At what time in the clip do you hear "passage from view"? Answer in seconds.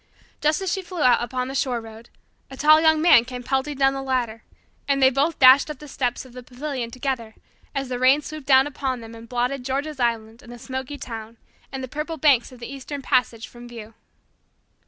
13.03-13.93